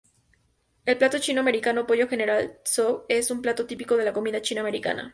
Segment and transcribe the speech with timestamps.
[0.83, 5.09] El plato chino-americano Pollo General Tso es un plato típico de la comida chino-americana.